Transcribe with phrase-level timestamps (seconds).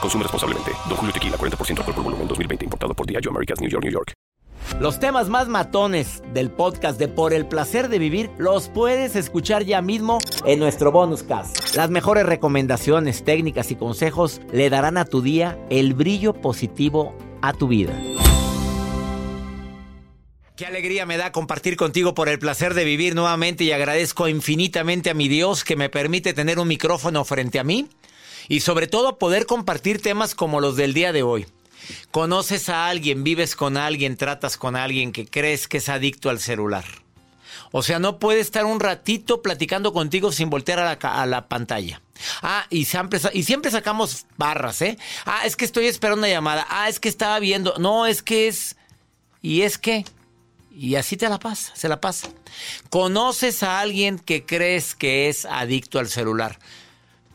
[0.00, 0.72] Consume responsablemente.
[0.88, 2.64] Don Julio Tequila, 40% alcohol por volumen, 2020.
[2.64, 4.12] Importado por Diageo Americas, New York, New York.
[4.80, 9.64] Los temas más matones del podcast de Por el Placer de Vivir los puedes escuchar
[9.64, 11.74] ya mismo en nuestro bonus cast.
[11.76, 17.54] Las mejores recomendaciones, técnicas y consejos le darán a tu día el brillo positivo a
[17.54, 17.94] tu vida.
[20.56, 25.10] Qué alegría me da compartir contigo por el placer de vivir nuevamente y agradezco infinitamente
[25.10, 27.88] a mi Dios que me permite tener un micrófono frente a mí
[28.48, 31.46] y sobre todo poder compartir temas como los del día de hoy.
[32.10, 36.40] Conoces a alguien, vives con alguien, tratas con alguien que crees que es adicto al
[36.40, 36.84] celular.
[37.72, 42.00] O sea, no puede estar un ratito platicando contigo sin voltear a la, pantalla.
[42.42, 44.98] Ah, y siempre, y siempre sacamos barras, ¿eh?
[45.24, 46.66] Ah, es que estoy esperando una llamada.
[46.70, 47.74] Ah, es que estaba viendo.
[47.78, 48.76] No, es que es...
[49.42, 50.04] Y es que...
[50.70, 52.28] Y así te la pasa, se la pasa.
[52.90, 56.58] Conoces a alguien que crees que es adicto al celular.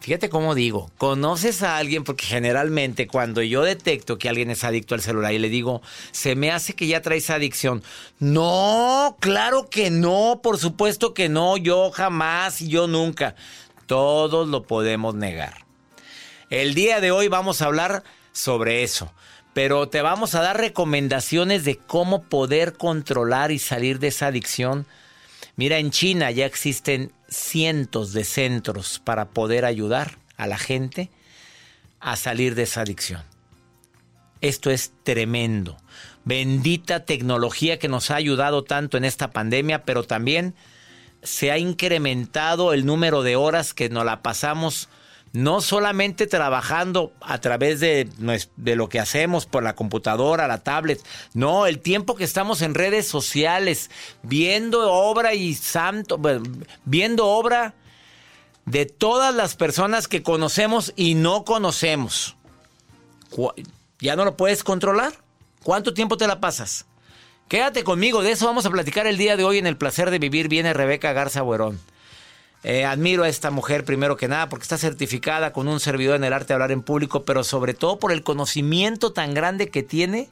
[0.01, 4.95] Fíjate cómo digo, conoces a alguien porque generalmente cuando yo detecto que alguien es adicto
[4.95, 7.83] al celular y le digo, se me hace que ya traes adicción.
[8.17, 13.35] No, claro que no, por supuesto que no, yo jamás y yo nunca.
[13.85, 15.65] Todos lo podemos negar.
[16.49, 19.13] El día de hoy vamos a hablar sobre eso,
[19.53, 24.87] pero te vamos a dar recomendaciones de cómo poder controlar y salir de esa adicción.
[25.57, 31.09] Mira, en China ya existen cientos de centros para poder ayudar a la gente
[31.99, 33.23] a salir de esa adicción.
[34.41, 35.77] Esto es tremendo.
[36.25, 40.53] Bendita tecnología que nos ha ayudado tanto en esta pandemia, pero también
[41.23, 44.89] se ha incrementado el número de horas que nos la pasamos
[45.33, 48.09] no solamente trabajando a través de,
[48.57, 51.01] de, lo que hacemos por la computadora, la tablet,
[51.33, 53.89] no, el tiempo que estamos en redes sociales,
[54.23, 56.19] viendo obra y santo,
[56.83, 57.75] viendo obra
[58.65, 62.35] de todas las personas que conocemos y no conocemos.
[63.99, 65.13] ¿Ya no lo puedes controlar?
[65.63, 66.85] ¿Cuánto tiempo te la pasas?
[67.47, 70.19] Quédate conmigo, de eso vamos a platicar el día de hoy en El Placer de
[70.19, 70.47] Vivir.
[70.47, 71.79] Viene Rebeca Garza Buerón.
[72.63, 76.23] Eh, admiro a esta mujer primero que nada porque está certificada con un servidor en
[76.23, 79.81] el arte de hablar en público, pero sobre todo por el conocimiento tan grande que
[79.81, 80.29] tiene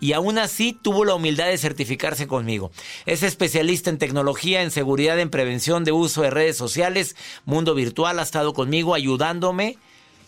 [0.00, 2.70] y aún así tuvo la humildad de certificarse conmigo.
[3.06, 8.18] Es especialista en tecnología, en seguridad, en prevención de uso de redes sociales, mundo virtual,
[8.18, 9.78] ha estado conmigo ayudándome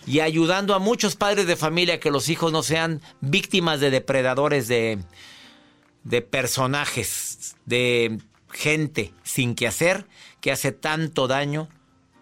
[0.06, 4.68] y ayudando a muchos padres de familia que los hijos no sean víctimas de depredadores
[4.68, 4.98] de,
[6.04, 8.18] de personajes, de
[8.50, 10.06] gente sin que hacer
[10.40, 11.68] que hace tanto daño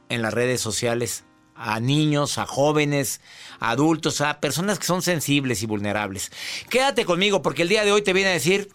[0.08, 3.20] en las redes sociales a niños, a jóvenes,
[3.60, 6.30] a adultos, a personas que son sensibles y vulnerables.
[6.68, 8.70] Quédate conmigo porque el día de hoy te viene a decir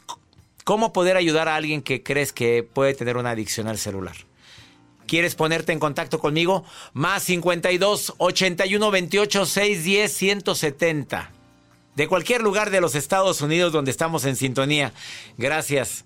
[0.63, 4.15] cómo poder ayudar a alguien que crees que puede tener una adicción al celular.
[5.07, 6.63] ¿Quieres ponerte en contacto conmigo?
[6.93, 11.31] Más 52 81 28 610 170.
[11.95, 14.93] De cualquier lugar de los Estados Unidos donde estamos en sintonía.
[15.37, 16.05] Gracias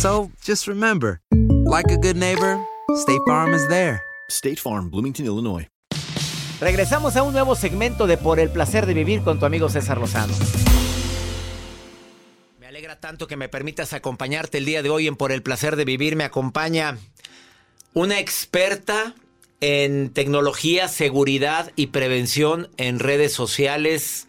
[0.00, 1.20] So just remember,
[1.66, 2.58] Like a good neighbor,
[2.96, 4.00] State Farm is there.
[4.30, 5.68] State Farm, Bloomington, Illinois.
[6.58, 9.98] Regresamos a un nuevo segmento de Por el placer de vivir con tu amigo César
[9.98, 10.32] Lozano.
[12.58, 15.76] Me alegra tanto que me permitas acompañarte el día de hoy en Por el placer
[15.76, 16.16] de vivir.
[16.16, 16.96] Me acompaña
[17.92, 19.14] una experta
[19.60, 24.28] en tecnología, seguridad y prevención en redes sociales,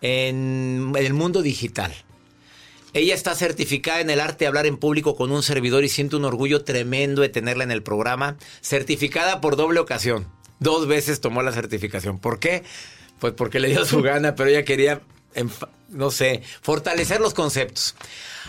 [0.00, 1.92] en el mundo digital.
[2.96, 6.16] Ella está certificada en el arte de hablar en público con un servidor y siento
[6.16, 8.38] un orgullo tremendo de tenerla en el programa.
[8.62, 10.26] Certificada por doble ocasión.
[10.60, 12.18] Dos veces tomó la certificación.
[12.18, 12.62] ¿Por qué?
[13.18, 15.02] Pues porque le dio su gana, pero ella quería,
[15.90, 17.94] no sé, fortalecer los conceptos.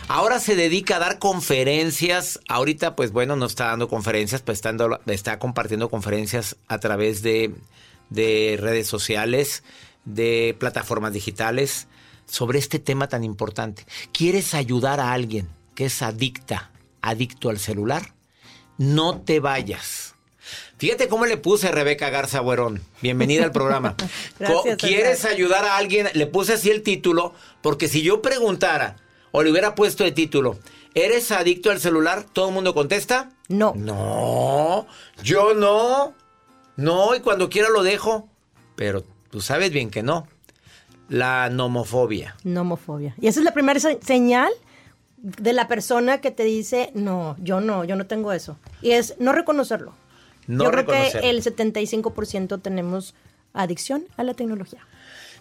[0.08, 2.40] Ahora se dedica a dar conferencias.
[2.48, 7.22] Ahorita, pues bueno, no está dando conferencias, pues está, dando- está compartiendo conferencias a través
[7.22, 7.54] de,
[8.10, 9.64] de redes sociales,
[10.06, 11.88] de plataformas digitales,
[12.28, 13.86] sobre este tema tan importante.
[14.12, 16.72] ¿Quieres ayudar a alguien que es adicta,
[17.02, 18.14] adicto al celular?
[18.78, 20.16] No te vayas.
[20.78, 22.82] Fíjate cómo le puse a Rebeca Garza Buerón.
[23.02, 23.96] Bienvenida al programa.
[24.40, 26.08] Gracias, ¿Quieres ayudar a alguien?
[26.14, 28.98] Le puse así el título, porque si yo preguntara
[29.32, 30.60] o le hubiera puesto el título,
[30.94, 32.26] ¿eres adicto al celular?
[32.32, 33.32] ¿Todo el mundo contesta?
[33.48, 33.74] No.
[33.76, 34.86] No,
[35.24, 36.14] yo no.
[36.76, 38.30] No, y cuando quiera lo dejo.
[38.76, 40.28] Pero tú sabes bien que no.
[41.10, 42.36] La nomofobia.
[42.44, 43.16] Nomofobia.
[43.22, 44.52] Y esa es la primera se- señal
[45.18, 48.58] de la persona que te dice, no, yo no, yo no tengo eso.
[48.82, 49.94] Y es no reconocerlo.
[50.48, 51.22] No yo creo reconocerlo.
[51.22, 53.14] que el 75% tenemos
[53.54, 54.86] adicción a la tecnología.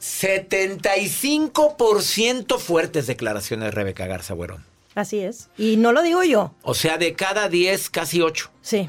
[0.00, 4.64] 75% fuertes declaraciones de Rebeca Garza Buerón.
[4.94, 5.48] Así es.
[5.58, 6.52] Y no lo digo yo.
[6.62, 8.50] O sea, de cada 10, casi 8.
[8.62, 8.88] Sí.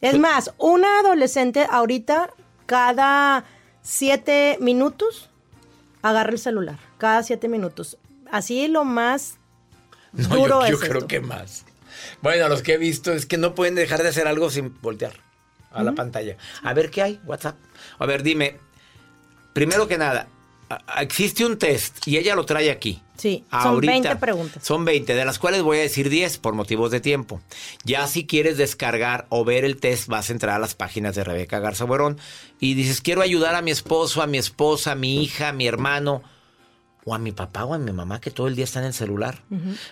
[0.00, 2.30] Es más, una adolescente ahorita,
[2.66, 3.44] cada
[3.82, 5.28] siete minutos,
[6.02, 6.78] agarra el celular.
[6.98, 7.96] Cada siete minutos.
[8.30, 9.38] Así lo más
[10.12, 11.06] No, duro yo, yo es creo esto.
[11.08, 11.64] que más.
[12.22, 15.12] Bueno, los que he visto es que no pueden dejar de hacer algo sin voltear
[15.70, 16.36] a la pantalla.
[16.62, 17.56] A ver qué hay, WhatsApp.
[17.98, 18.58] A ver, dime,
[19.52, 20.26] primero que nada,
[21.00, 23.02] existe un test y ella lo trae aquí.
[23.16, 24.64] Sí, son 20 preguntas.
[24.64, 27.40] Son 20, de las cuales voy a decir 10 por motivos de tiempo.
[27.84, 31.22] Ya si quieres descargar o ver el test, vas a entrar a las páginas de
[31.22, 32.18] Rebeca Garza Buerón
[32.58, 35.66] y dices, quiero ayudar a mi esposo, a mi esposa, a mi hija, a mi
[35.66, 36.22] hermano,
[37.04, 38.94] o a mi papá o a mi mamá que todo el día está en el
[38.94, 39.42] celular.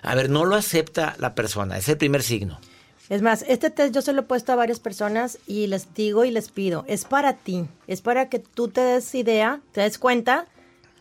[0.03, 2.61] A ver, no lo acepta la persona, es el primer signo.
[3.09, 6.25] Es más, este test yo se lo he puesto a varias personas y les digo
[6.25, 9.99] y les pido, es para ti, es para que tú te des idea, te des
[9.99, 10.47] cuenta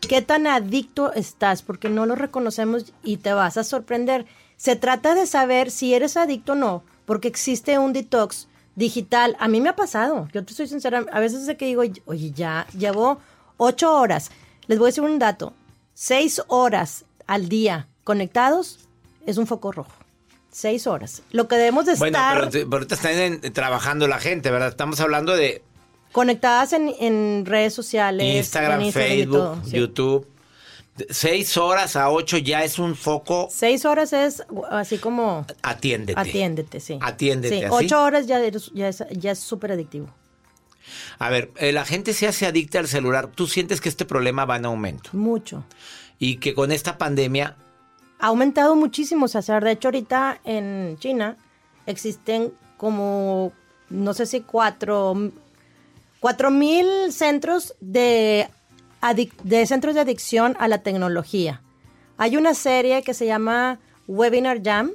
[0.00, 4.26] qué tan adicto estás, porque no lo reconocemos y te vas a sorprender.
[4.56, 9.36] Se trata de saber si eres adicto o no, porque existe un detox digital.
[9.40, 12.30] A mí me ha pasado, yo te soy sincera, a veces es que digo, oye,
[12.32, 13.20] ya llevo
[13.56, 14.30] ocho horas.
[14.66, 15.52] Les voy a decir un dato,
[15.94, 18.80] seis horas al día conectados
[19.26, 19.92] es un foco rojo.
[20.52, 21.22] Seis horas.
[21.30, 24.68] Lo que debemos de Bueno, estar pero, ahorita están en- trabajando la gente, ¿verdad?
[24.70, 25.62] Estamos hablando de
[26.12, 29.62] conectadas en, en redes sociales, Instagram, en Facebook, todo.
[29.70, 30.26] YouTube.
[31.08, 36.20] Seis horas a ocho ya es un foco, Seis horas es así como atiéndete.
[36.20, 36.98] atiéndete, sí.
[37.00, 37.72] Atiéndete, Sí, ¿así?
[37.86, 40.08] ocho horas ya, eres- ya es ya es súper adictivo.
[41.18, 43.28] A ver, eh, la gente se hace adicta al celular.
[43.28, 45.10] ¿Tú sientes que este problema va en aumento?
[45.14, 45.64] Mucho.
[46.18, 47.56] Y que con esta pandemia,
[48.18, 49.64] Ha aumentado muchísimo, César.
[49.64, 51.38] De hecho, ahorita en China
[51.86, 53.52] existen como,
[53.88, 55.30] no sé si cuatro,
[56.20, 58.48] cuatro mil centros de,
[59.66, 61.62] centros de adicción a la tecnología.
[62.18, 64.92] Hay una serie que se llama Webinar Jam,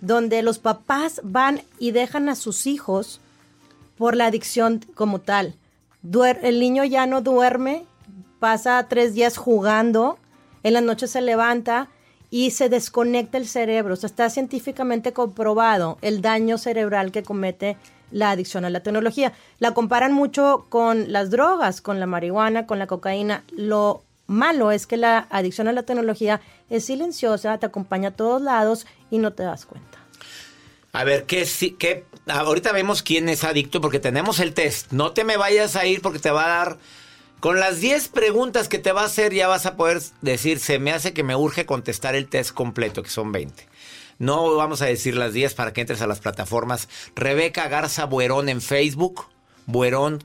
[0.00, 3.20] donde los papás van y dejan a sus hijos
[3.98, 5.56] por la adicción como tal.
[6.42, 7.84] El niño ya no duerme,
[8.38, 10.18] pasa tres días jugando,
[10.62, 11.88] en la noche se levanta
[12.30, 13.94] y se desconecta el cerebro.
[13.94, 17.76] Está científicamente comprobado el daño cerebral que comete
[18.12, 19.32] la adicción a la tecnología.
[19.58, 23.42] La comparan mucho con las drogas, con la marihuana, con la cocaína.
[23.56, 26.40] Lo malo es que la adicción a la tecnología
[26.70, 29.98] es silenciosa, te acompaña a todos lados y no te das cuenta.
[30.92, 31.46] a ver, ¿qué,
[31.78, 34.92] qué, ahorita vemos quién es adicto porque tenemos el test.
[34.92, 36.78] No te me vayas a ir porque te va a dar,
[37.40, 40.78] con las 10 preguntas que te va a hacer ya vas a poder decir, se
[40.78, 43.66] me hace que me urge contestar el test completo, que son 20.
[44.22, 46.88] No vamos a decir las 10 para que entres a las plataformas.
[47.16, 49.26] Rebeca Garza Buerón en Facebook,
[49.66, 50.22] Buerón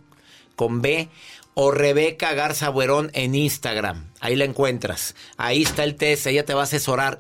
[0.55, 1.09] con B,
[1.55, 4.11] o Rebeca Garza Buerón en Instagram.
[4.19, 5.15] Ahí la encuentras.
[5.35, 7.19] Ahí está el test, ella te va a asesorar.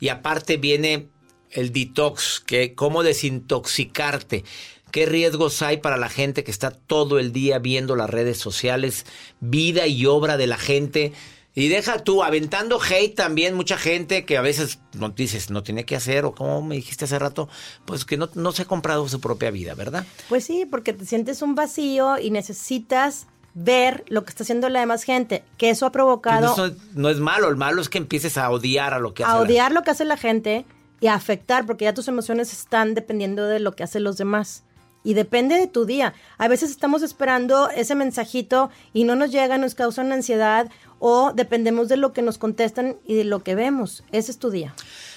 [0.00, 1.08] Y aparte viene
[1.50, 4.44] el detox, que cómo desintoxicarte.
[4.92, 9.04] ¿Qué riesgos hay para la gente que está todo el día viendo las redes sociales,
[9.40, 11.12] vida y obra de la gente
[11.56, 15.84] Y deja tú, aventando hate también, mucha gente que a veces no dices, no tiene
[15.84, 17.48] que hacer, o como me dijiste hace rato,
[17.84, 20.04] pues que no, no se ha comprado su propia vida, ¿verdad?
[20.28, 24.80] Pues sí, porque te sientes un vacío y necesitas ver lo que está haciendo la
[24.80, 27.98] demás gente, que eso ha provocado Pues eso no es malo, el malo es que
[27.98, 30.64] empieces a odiar a lo que hace a la- odiar lo que hace la gente
[31.00, 34.64] y a afectar, porque ya tus emociones están dependiendo de lo que hacen los demás.
[35.06, 36.14] Y depende de tu día.
[36.38, 41.32] A veces estamos esperando ese mensajito y no nos llega, nos causa una ansiedad o
[41.34, 44.04] dependemos de lo que nos contestan y de lo que vemos.
[44.12, 44.74] Ese es tu día.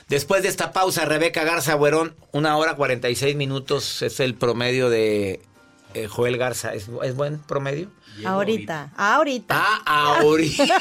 [0.09, 5.41] Después de esta pausa, Rebeca Garza Buerón, una hora 46 minutos es el promedio de
[5.93, 6.73] eh, Joel Garza.
[6.73, 7.89] ¿Es, es buen promedio?
[8.25, 9.55] ahorita, ahorita.
[9.85, 10.65] Ah, ahorita.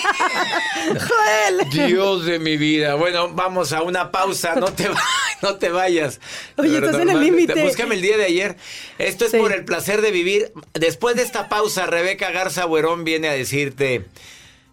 [0.87, 1.71] Joel.
[1.89, 2.95] Dios de mi vida.
[2.95, 4.55] Bueno, vamos a una pausa.
[4.55, 5.01] No te, va-
[5.43, 6.21] no te vayas.
[6.57, 7.63] Oye, Pero estás en el límite.
[7.63, 8.57] Búscame el día de ayer.
[8.99, 9.39] Esto es Sí.
[9.39, 10.53] por el placer de vivir.
[10.73, 14.07] Después de esta pausa, Rebeca Garza Buerón viene a decirte: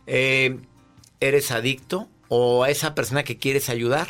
[0.07, 0.57] eh,
[1.19, 2.09] ¿eres adicto?
[2.27, 4.07] ¿O a esa persona que quieres ayudar?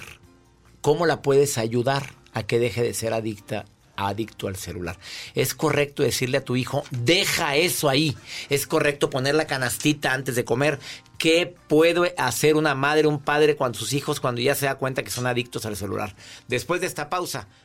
[0.81, 3.65] ¿Cómo la puedes ayudar a que deje de ser adicta?
[3.95, 4.97] adicto al celular.
[5.35, 8.17] Es correcto decirle a tu hijo, deja eso ahí.
[8.50, 10.79] Es correcto poner la canastita antes de comer.
[11.17, 15.03] ¿Qué puede hacer una madre, un padre con sus hijos cuando ya se da cuenta
[15.03, 16.15] que son adictos al celular?
[16.47, 17.47] Después de esta pausa,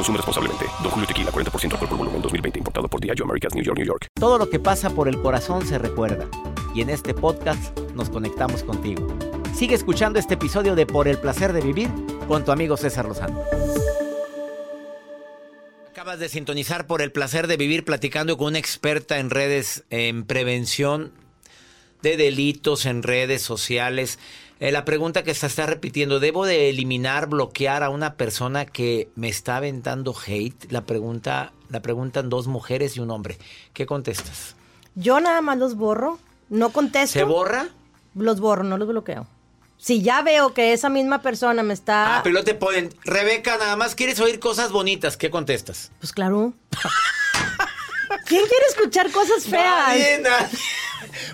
[0.00, 0.64] Consume responsablemente.
[0.82, 2.58] Don Julio Tequila, 40% alcohol por volumen, 2020.
[2.60, 4.06] Importado por Diageo Americas, New York, New York.
[4.18, 6.26] Todo lo que pasa por el corazón se recuerda.
[6.74, 9.06] Y en este podcast nos conectamos contigo.
[9.54, 11.90] Sigue escuchando este episodio de Por el placer de vivir
[12.26, 13.42] con tu amigo César Lozano.
[15.90, 20.24] Acabas de sintonizar por el placer de vivir platicando con una experta en redes en
[20.24, 21.12] prevención
[22.00, 24.18] de delitos en redes sociales.
[24.60, 29.08] Eh, la pregunta que se está repitiendo, ¿debo de eliminar, bloquear a una persona que
[29.16, 30.70] me está aventando hate?
[30.70, 33.38] La pregunta, la preguntan dos mujeres y un hombre.
[33.72, 34.54] ¿Qué contestas?
[34.94, 36.18] Yo nada más los borro,
[36.50, 37.18] no contesto.
[37.18, 37.68] ¿Se borra?
[38.14, 39.26] Los borro, no los bloqueo.
[39.78, 42.18] Si ya veo que esa misma persona me está...
[42.18, 42.94] Ah, pero no te ponen.
[43.02, 45.16] Rebeca, nada más quieres oír cosas bonitas.
[45.16, 45.90] ¿Qué contestas?
[46.00, 46.52] Pues claro.
[48.26, 49.88] ¿Quién quiere escuchar cosas feas?
[49.88, 50.48] Nadie, nadie.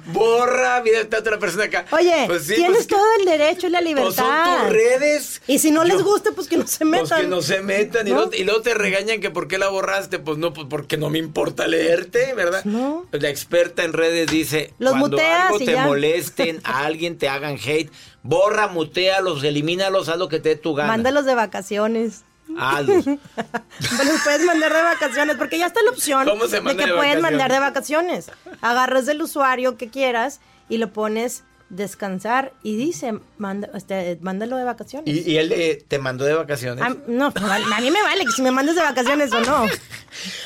[0.06, 1.86] Borra, mira, está otra persona acá.
[1.90, 4.14] Oye, Pues sí, tienes pues que- todo el derecho y la pues libertad.
[4.14, 5.42] son tus redes.
[5.46, 7.06] Y si no les gusta, pues que no se metan.
[7.08, 8.06] Pues que no se metan.
[8.06, 10.18] Y, luego, y luego te regañan que por qué la borraste.
[10.18, 12.64] Pues no, pues porque no me importa leerte, ¿verdad?
[12.64, 13.06] No.
[13.12, 15.84] La experta en redes dice: Los cuando muteas algo te ya.
[15.86, 17.90] molesten, a alguien te hagan hate,
[18.22, 20.88] borra, mutealos, elimínalos, haz lo que te dé tu gana.
[20.88, 22.22] Mándalos de vacaciones.
[22.58, 23.04] Hazlos.
[23.04, 26.86] Pero los puedes mandar de vacaciones porque ya está la opción ¿Cómo se de que
[26.86, 28.30] de puedes mandar de vacaciones.
[28.60, 34.64] Agarras del usuario que quieras y lo pones descansar y dice, manda, este, mándalo de
[34.64, 35.12] vacaciones.
[35.12, 36.84] ¿Y, y él eh, te mandó de vacaciones?
[36.86, 39.66] Ah, no, vale- a mí me vale que si me mandas de vacaciones o no.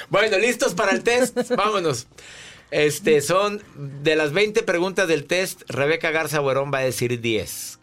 [0.09, 1.37] Bueno, listos para el test.
[1.57, 2.09] Vámonos.
[2.73, 3.63] Este, son
[4.03, 7.79] de las 20 preguntas del test, Rebeca Garza Buerón va a decir 10.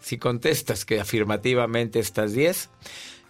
[0.00, 2.68] Si contestas que afirmativamente estás 10,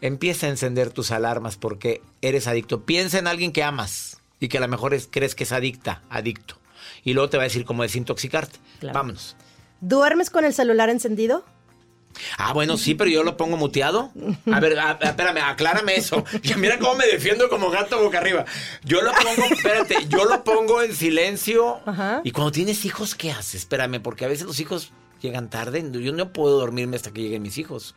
[0.01, 2.85] empieza a encender tus alarmas porque eres adicto.
[2.85, 6.03] Piensa en alguien que amas y que a lo mejor es- crees que es adicta,
[6.11, 6.57] adicto.
[7.05, 8.59] Y luego te va a decir cómo desintoxicarte.
[8.81, 8.95] Claro.
[8.99, 9.37] Vámonos.
[9.81, 11.45] ¿Duermes con el celular encendido?
[12.39, 14.13] Ah, bueno, sí, pero yo lo pongo muteado.
[14.53, 16.25] A ver, a- a- espérame, aclárame eso.
[16.43, 18.45] Ya mira cómo me defiendo como gato boca arriba.
[18.85, 21.81] Yo lo pongo, espérate, yo lo pongo en silencio.
[21.87, 22.21] Ajá.
[22.23, 23.57] Y cuando tienes hijos, ¿qué haces?
[23.63, 25.85] Espérame, porque a veces los hijos llegan tarde.
[25.93, 27.97] Yo no puedo dormirme hasta que lleguen mis hijos.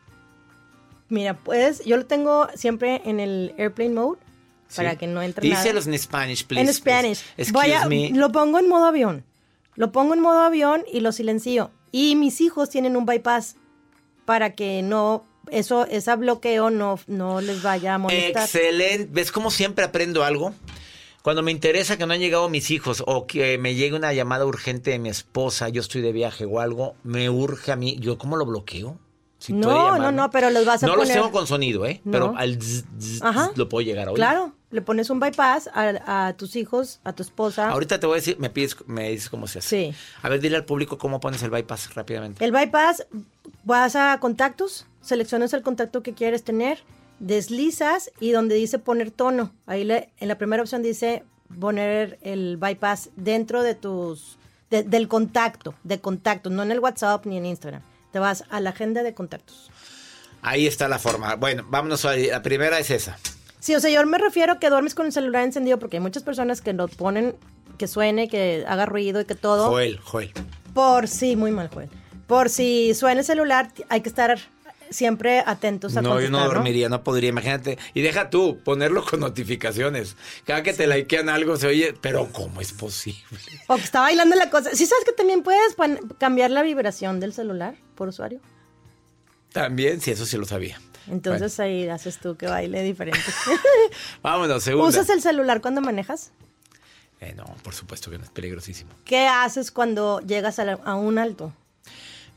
[1.09, 4.19] Mira, puedes, yo lo tengo siempre en el airplane mode
[4.75, 5.61] para que no entre nada.
[5.63, 6.67] Díselos en Spanish, please.
[6.67, 7.23] en Spanish.
[7.35, 7.51] please.
[7.53, 8.09] Voy Excuse a- me.
[8.11, 9.23] Lo pongo en modo avión.
[9.75, 11.71] Lo pongo en modo avión y lo silencio.
[11.91, 13.55] Y mis hijos tienen un bypass
[14.25, 18.43] para que no, eso, ese bloqueo no, no les vaya a molestar.
[18.43, 19.07] Excelente.
[19.09, 20.53] ¿Ves cómo siempre aprendo algo?
[21.21, 24.45] Cuando me interesa que no han llegado mis hijos o que me llegue una llamada
[24.45, 27.97] urgente de mi esposa, yo estoy de viaje o algo, me urge a mí.
[27.99, 28.97] ¿Yo cómo lo bloqueo?
[29.53, 32.01] No, no, no, pero los vas a No los poner- tengo con sonido, ¿eh?
[32.03, 32.11] No.
[32.11, 33.51] Pero al zzz, zzz, Ajá.
[33.55, 34.15] lo puedo llegar a oír.
[34.17, 37.69] Claro, le pones un bypass a, a tus hijos, a tu esposa.
[37.69, 39.91] Ahorita te voy a decir, me pides, me dices cómo se hace.
[39.91, 39.97] Sí.
[40.21, 42.43] A ver, dile al público cómo pones el bypass rápidamente.
[42.43, 43.05] El bypass,
[43.63, 46.79] vas a contactos, seleccionas el contacto que quieres tener,
[47.19, 51.23] deslizas y donde dice poner tono, ahí le- en la primera opción dice
[51.59, 54.37] poner el bypass dentro de tus,
[54.69, 57.81] de- del contacto, de contactos, no en el WhatsApp ni en Instagram.
[58.17, 59.69] Te vas a la agenda de contactos.
[60.41, 61.35] Ahí está la forma.
[61.35, 63.19] Bueno, vámonos a la primera es esa.
[63.59, 66.01] Sí, o sea, yo me refiero a que duermes con el celular encendido porque hay
[66.01, 67.35] muchas personas que lo ponen,
[67.77, 69.69] que suene, que haga ruido y que todo.
[69.69, 70.31] Joel, Joel.
[70.73, 71.91] Por sí, muy mal, Joel.
[72.25, 74.39] Por si suena el celular, hay que estar
[74.91, 77.77] siempre atentos a No, yo no dormiría, no podría, imagínate.
[77.93, 80.15] Y deja tú, ponerlo con notificaciones.
[80.45, 83.21] Cada que te likean algo se oye, pero ¿cómo es posible?
[83.67, 84.71] O que está bailando la cosa.
[84.73, 85.75] ¿Sí sabes que también puedes
[86.17, 88.39] cambiar la vibración del celular por usuario?
[89.51, 90.79] También, sí, eso sí lo sabía.
[91.09, 93.19] Entonces ahí haces tú que baile diferente.
[94.21, 94.89] Vámonos, segunda.
[94.89, 96.31] ¿Usas el celular cuando manejas?
[97.21, 98.91] Eh, no, por supuesto que no, es peligrosísimo.
[99.05, 101.53] ¿Qué haces cuando llegas a, la- a un alto?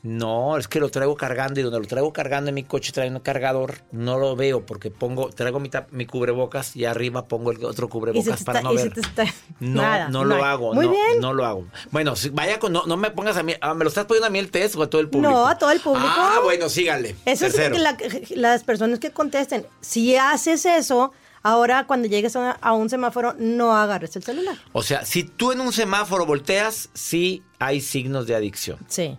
[0.03, 3.11] No, es que lo traigo cargando y donde lo traigo cargando en mi coche trae
[3.11, 7.51] un cargador, no lo veo porque pongo, traigo mi, tap- mi cubrebocas y arriba pongo
[7.53, 8.93] el otro cubrebocas para está- no ver.
[8.99, 9.25] está-
[9.61, 10.73] No, nada, no lo hago.
[10.73, 11.21] Muy no, bien.
[11.21, 11.67] No lo hago.
[11.91, 14.27] Bueno, si- vaya con, no, no me pongas a mí, ah, ¿me lo estás poniendo
[14.27, 15.31] a mí el test o a todo el público?
[15.33, 16.09] No, a todo el público.
[16.09, 17.17] Ah, bueno, síganle.
[17.27, 17.77] Eso Tercero.
[17.77, 19.67] es que la- las personas que contesten.
[19.83, 24.57] Si haces eso, ahora cuando llegues a un semáforo, no agarres el celular.
[24.73, 28.79] O sea, si tú en un semáforo volteas, sí hay signos de adicción.
[28.89, 29.19] Sí.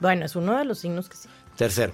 [0.00, 1.28] Bueno, es uno de los signos que sí.
[1.56, 1.92] Tercero.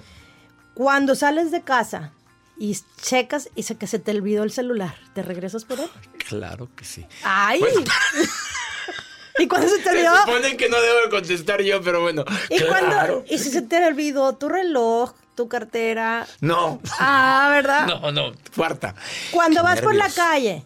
[0.73, 2.11] Cuando sales de casa
[2.57, 5.89] y checas y se, que se te olvidó el celular, ¿te regresas por él?
[6.27, 7.05] Claro que sí.
[7.23, 7.61] ¡Ay!
[7.61, 7.79] Bueno.
[9.39, 10.15] ¿Y cuando se te Se olvidó?
[10.25, 12.25] supone que no debo de contestar yo, pero bueno.
[12.49, 12.67] ¿Y, claro.
[12.69, 16.27] cuando, ¿Y si se te olvidó tu reloj, tu cartera?
[16.41, 16.81] No.
[16.99, 17.87] Ah, ¿verdad?
[17.87, 18.33] No, no.
[18.55, 18.93] Cuarta.
[19.31, 20.65] Cuando Qué vas por la calle,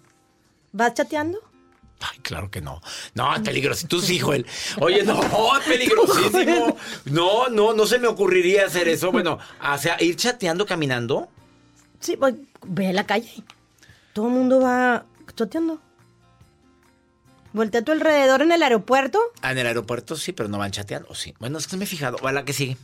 [0.72, 1.40] ¿vas chateando?
[2.02, 2.82] Ay, claro que no.
[3.14, 3.88] No, es peligroso.
[3.88, 4.46] Tú sí, Joel.
[4.80, 5.22] Oye, no,
[5.58, 6.78] es peligrosísimo.
[7.06, 9.12] No, no, no se me ocurriría hacer eso.
[9.12, 11.30] Bueno, o sea, ir chateando, caminando.
[12.00, 13.44] Sí, pues, ve a la calle.
[14.14, 15.80] Todo el mundo va chateando.
[17.54, 19.20] Voltea a tu alrededor en el aeropuerto.
[19.42, 21.10] Ah, en el aeropuerto sí, pero no van chateando.
[21.10, 21.36] ¿o sí?
[21.40, 22.18] Bueno, es que me he fijado.
[22.18, 22.78] Va la que sigue.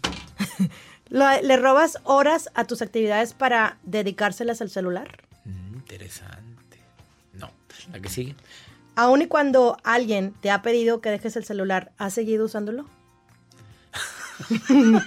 [1.09, 5.23] le robas horas a tus actividades para dedicárselas al celular.
[5.45, 6.79] Mm, interesante.
[7.33, 7.49] No,
[7.91, 8.35] la que sigue.
[8.97, 12.85] Aun y cuando alguien te ha pedido que dejes el celular, ¿has seguido usándolo?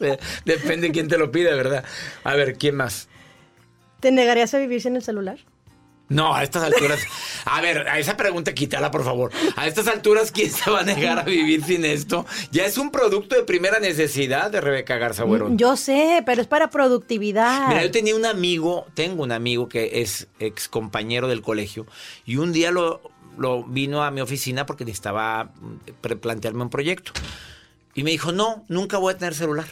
[0.00, 1.84] Eh, Depende de quién te lo pide, ¿verdad?
[2.24, 3.08] A ver, ¿quién más?
[4.00, 5.38] ¿Te negarías a vivir sin el celular?
[6.08, 7.00] No, a estas alturas.
[7.46, 9.32] A ver, a esa pregunta quítala, por favor.
[9.56, 12.26] A estas alturas, ¿quién se va a negar a vivir sin esto?
[12.50, 15.56] Ya es un producto de primera necesidad de Rebeca Garza Buerón.
[15.56, 17.68] Yo sé, pero es para productividad.
[17.68, 21.86] Mira, yo tenía un amigo, tengo un amigo que es ex compañero del colegio,
[22.26, 23.00] y un día lo,
[23.38, 27.12] lo vino a mi oficina porque necesitaba mm, plantearme un proyecto.
[27.94, 29.68] Y me dijo, no, nunca voy a tener celular.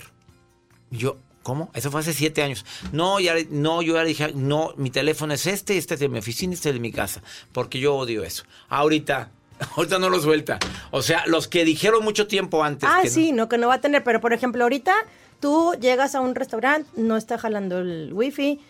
[0.90, 1.70] Y yo, ¿cómo?
[1.74, 2.64] Eso fue hace siete años.
[2.92, 6.18] No, ya, no, yo ya dije, no, mi teléfono es este, este es de mi
[6.18, 8.44] oficina, este es de mi casa, porque yo odio eso.
[8.68, 9.30] Ahorita,
[9.76, 10.58] ahorita no lo suelta.
[10.90, 12.88] O sea, los que dijeron mucho tiempo antes.
[12.90, 14.02] Ah, que no- sí, no, que no va a tener.
[14.04, 14.94] Pero, por ejemplo, ahorita
[15.40, 18.60] tú llegas a un restaurante, no está jalando el wifi,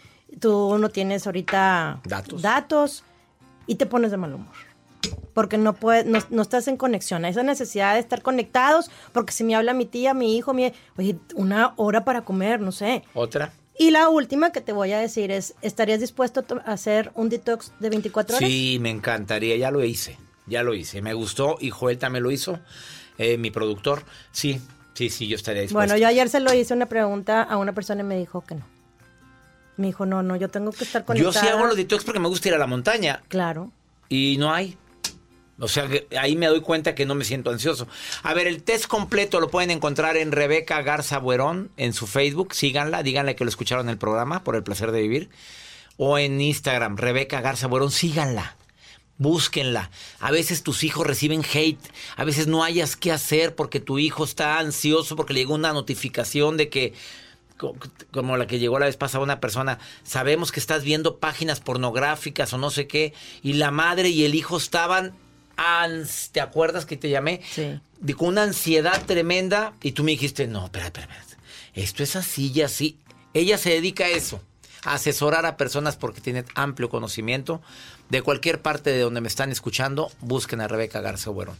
[0.40, 2.40] tú no tienes ahorita Datos.
[2.42, 3.04] datos
[3.66, 4.54] y te pones de mal humor.
[5.34, 7.24] Porque no, puedes, no, no estás en conexión.
[7.24, 10.72] Hay esa necesidad de estar conectados, porque si me habla mi tía, mi hijo, mi...
[10.98, 13.02] Oye, una hora para comer, no sé.
[13.14, 13.52] Otra.
[13.78, 17.72] Y la última que te voy a decir es, ¿estarías dispuesto a hacer un detox
[17.80, 18.48] de 24 horas?
[18.48, 22.30] Sí, me encantaría, ya lo hice, ya lo hice, me gustó y Joel también lo
[22.30, 22.58] hizo,
[23.16, 24.04] eh, mi productor.
[24.30, 24.60] Sí,
[24.92, 25.78] sí, sí, yo estaría dispuesto.
[25.88, 28.56] Bueno, yo ayer se lo hice una pregunta a una persona y me dijo que
[28.56, 28.66] no.
[29.78, 31.40] Me dijo, no, no, yo tengo que estar Yo conectada.
[31.40, 33.72] sí hago los detox porque me gusta ir a la montaña Claro.
[34.10, 34.76] y no hay.
[35.62, 37.86] O sea, ahí me doy cuenta que no me siento ansioso.
[38.24, 42.52] A ver, el test completo lo pueden encontrar en Rebeca Garza Buerón en su Facebook.
[42.52, 45.30] Síganla, díganle que lo escucharon en el programa por el placer de vivir.
[45.96, 48.56] O en Instagram, Rebeca Garza Buerón, síganla.
[49.18, 49.90] Búsquenla.
[50.18, 51.78] A veces tus hijos reciben hate.
[52.16, 55.72] A veces no hayas qué hacer porque tu hijo está ansioso porque le llegó una
[55.72, 56.92] notificación de que
[57.56, 57.76] co-
[58.10, 62.52] como la que llegó la vez pasada una persona, sabemos que estás viendo páginas pornográficas
[62.52, 65.12] o no sé qué, y la madre y el hijo estaban,
[65.56, 67.40] ans- ¿te acuerdas que te llamé?
[67.50, 67.80] Sí.
[68.00, 71.42] De- con una ansiedad tremenda, y tú me dijiste, no, espera, espera, espera,
[71.74, 72.98] esto es así y así.
[73.34, 74.42] Ella se dedica a eso,
[74.84, 77.62] a asesorar a personas porque tiene amplio conocimiento.
[78.10, 81.56] De cualquier parte de donde me están escuchando, busquen a Rebeca Garza Buerón.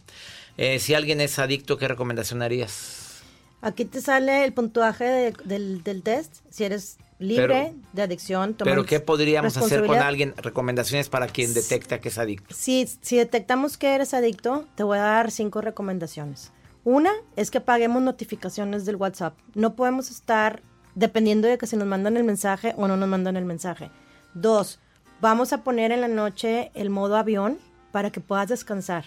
[0.57, 3.21] Eh, si alguien es adicto, ¿qué recomendación harías?
[3.61, 8.55] Aquí te sale el puntuaje de- del, del test, si eres libre Pero- de adicción.
[8.57, 10.33] Pero ¿qué podríamos hacer con alguien?
[10.37, 12.53] Recomendaciones para quien detecta que es adicto.
[12.53, 16.51] Si, si detectamos que eres adicto, te voy a dar cinco recomendaciones.
[16.83, 19.37] Una es que paguemos notificaciones del WhatsApp.
[19.55, 20.61] No podemos estar
[20.95, 23.89] dependiendo de que si nos mandan el mensaje o no nos mandan el mensaje.
[24.33, 24.79] Dos,
[25.21, 27.57] vamos a poner en la noche el modo avión
[27.91, 29.05] para que puedas descansar.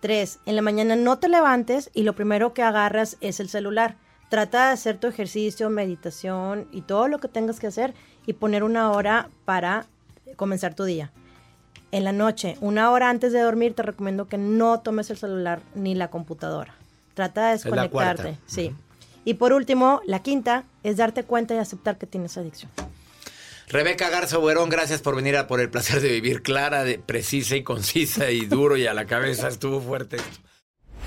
[0.00, 3.96] Tres, en la mañana no te levantes y lo primero que agarras es el celular.
[4.30, 7.94] Trata de hacer tu ejercicio, meditación y todo lo que tengas que hacer
[8.26, 9.86] y poner una hora para
[10.36, 11.10] comenzar tu día.
[11.90, 15.60] En la noche, una hora antes de dormir, te recomiendo que no tomes el celular
[15.74, 16.76] ni la computadora.
[17.14, 18.38] Trata de desconectarte.
[18.46, 18.72] Sí.
[19.24, 22.70] Y por último, la quinta es darte cuenta y aceptar que tienes adicción.
[23.66, 27.56] Rebeca Garza Buerón, gracias por venir a por el placer de vivir clara, de, precisa
[27.56, 29.48] y concisa y duro y a la cabeza.
[29.48, 30.49] Estuvo fuerte esto.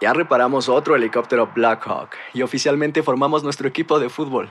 [0.00, 4.50] Ya reparamos otro helicóptero Blackhawk y oficialmente formamos nuestro equipo de fútbol.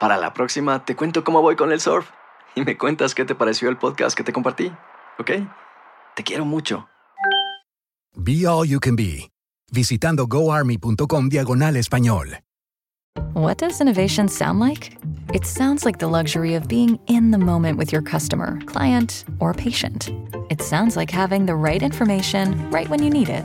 [0.00, 2.10] Para la próxima te cuento cómo voy con el surf
[2.54, 4.72] y me cuentas qué te pareció el podcast que te compartí,
[5.18, 5.30] ¿ok?
[6.16, 6.88] Te quiero mucho.
[8.16, 9.30] Be All You Can Be,
[9.70, 12.40] visitando goarmy.com diagonal español.
[13.34, 14.96] What does innovation sound like?
[15.32, 19.52] It sounds like the luxury of being in the moment with your customer, client, or
[19.52, 20.10] patient.
[20.50, 23.44] It sounds like having the right information right when you need it.